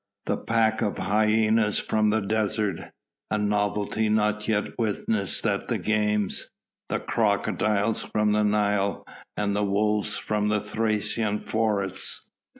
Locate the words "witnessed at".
4.79-5.67